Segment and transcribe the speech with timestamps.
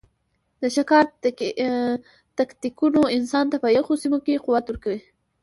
[0.61, 1.05] د ښکار
[2.37, 4.95] تکتیکونو انسان ته په یخو سیمو کې قوت ورکړ.